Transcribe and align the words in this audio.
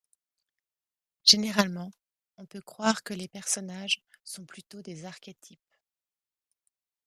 Généralement, 1.23 1.91
on 2.39 2.47
peut 2.47 2.59
croire 2.59 3.03
que 3.03 3.13
les 3.13 3.27
personnages 3.27 4.01
sont 4.23 4.47
plutôt 4.47 4.81
des 4.81 5.05
archétypes. 5.05 5.59